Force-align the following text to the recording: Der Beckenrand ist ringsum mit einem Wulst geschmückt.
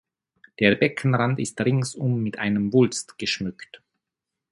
Der 0.59 0.73
Beckenrand 0.77 1.39
ist 1.39 1.61
ringsum 1.61 2.23
mit 2.23 2.39
einem 2.39 2.73
Wulst 2.73 3.19
geschmückt. 3.19 3.83